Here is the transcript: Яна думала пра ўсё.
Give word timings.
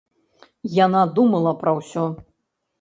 Яна 0.85 1.03
думала 1.19 1.55
пра 1.63 1.77
ўсё. 1.83 2.09